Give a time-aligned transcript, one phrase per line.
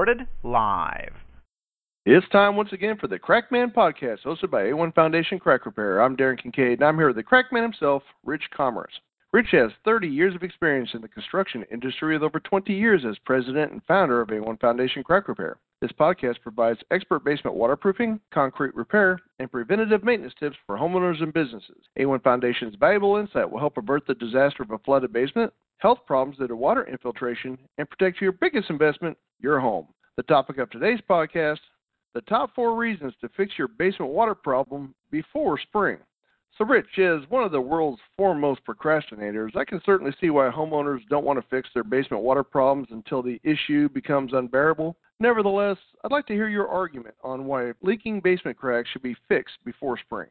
[0.00, 1.12] Recorded live.
[2.06, 6.00] It's time once again for the Crackman Podcast, hosted by A1 Foundation Crack Repair.
[6.00, 8.94] I'm Darren Kincaid, and I'm here with the Crackman himself, Rich Commerce.
[9.34, 13.18] Rich has 30 years of experience in the construction industry with over 20 years as
[13.26, 15.58] president and founder of A1 Foundation Crack Repair.
[15.82, 21.34] This podcast provides expert basement waterproofing, concrete repair, and preventative maintenance tips for homeowners and
[21.34, 21.84] businesses.
[21.98, 26.38] A1 Foundation's valuable insight will help avert the disaster of a flooded basement, health problems
[26.38, 29.88] that are water infiltration, and protect your biggest investment, your home.
[30.16, 31.58] The topic of today's podcast
[32.14, 35.98] the top four reasons to fix your basement water problem before spring.
[36.58, 41.06] So, Rich, as one of the world's foremost procrastinators, I can certainly see why homeowners
[41.08, 44.96] don't want to fix their basement water problems until the issue becomes unbearable.
[45.20, 49.56] Nevertheless, I'd like to hear your argument on why leaking basement cracks should be fixed
[49.64, 50.28] before spring.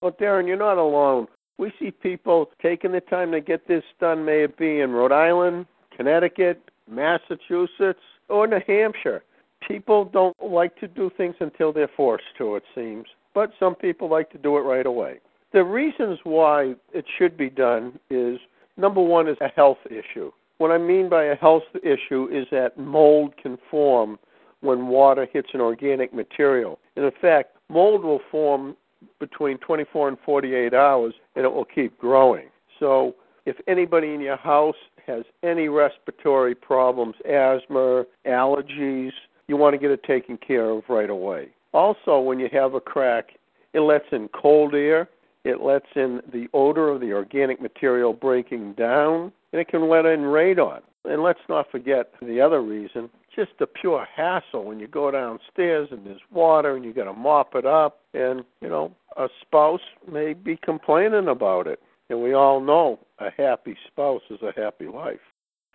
[0.00, 1.26] Well, Darren, you're not alone.
[1.58, 5.12] We see people taking the time to get this done, may it be in Rhode
[5.12, 9.24] Island, Connecticut, Massachusetts, or New Hampshire.
[9.66, 14.08] People don't like to do things until they're forced to, it seems, but some people
[14.08, 15.18] like to do it right away.
[15.52, 18.38] The reasons why it should be done is
[18.76, 20.30] number one is a health issue.
[20.58, 24.18] What I mean by a health issue is that mold can form
[24.60, 26.78] when water hits an organic material.
[26.96, 28.76] And in fact, mold will form
[29.18, 32.48] between 24 and 48 hours and it will keep growing.
[32.78, 33.14] So
[33.46, 39.12] if anybody in your house has any respiratory problems, asthma, allergies,
[39.48, 41.48] you want to get it taken care of right away.
[41.72, 43.30] Also, when you have a crack,
[43.72, 45.08] it lets in cold air,
[45.44, 50.04] it lets in the odor of the organic material breaking down, and it can let
[50.04, 50.80] in radon.
[51.04, 55.88] And let's not forget the other reason, just the pure hassle when you go downstairs
[55.90, 59.80] and there's water and you got to mop it up, and you know a spouse
[60.10, 61.80] may be complaining about it.
[62.10, 65.20] And we all know a happy spouse is a happy life.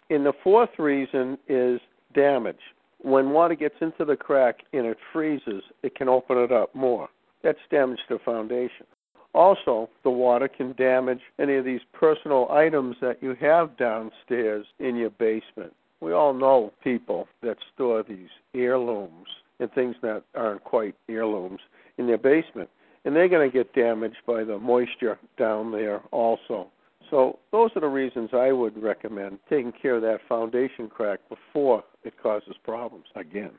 [0.10, 1.80] And the fourth reason is
[2.16, 2.60] damage.
[3.00, 7.10] When water gets into the crack and it freezes, it can open it up more.
[7.44, 8.86] That's damage to foundation.
[9.34, 14.96] Also, the water can damage any of these personal items that you have downstairs in
[14.96, 15.74] your basement.
[16.04, 19.28] We all know people that store these heirlooms
[19.62, 21.62] and things that aren't quite heirlooms
[21.98, 22.70] in their basement,
[23.06, 26.68] and they're going to get damaged by the moisture down there also.
[27.10, 31.84] So, those are the reasons I would recommend taking care of that foundation crack before
[32.04, 33.52] it causes problems again.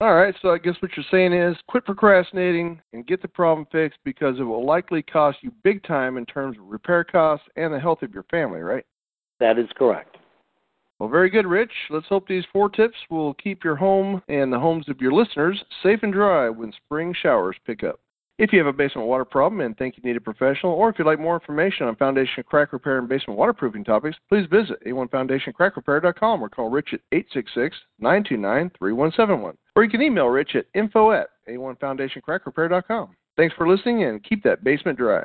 [0.00, 3.68] All right, so I guess what you're saying is quit procrastinating and get the problem
[3.70, 7.72] fixed because it will likely cost you big time in terms of repair costs and
[7.72, 8.86] the health of your family, right?
[9.38, 10.16] That is correct.
[11.00, 11.72] Well, very good, Rich.
[11.88, 15.64] Let's hope these four tips will keep your home and the homes of your listeners
[15.82, 18.00] safe and dry when spring showers pick up.
[18.38, 20.98] If you have a basement water problem and think you need a professional, or if
[20.98, 26.42] you'd like more information on foundation crack repair and basement waterproofing topics, please visit a1foundationcrackrepair.com
[26.42, 27.00] or call Rich at
[28.02, 29.54] 866-929-3171.
[29.76, 33.16] Or you can email Rich at info at a1foundationcrackrepair.com.
[33.38, 35.24] Thanks for listening and keep that basement dry.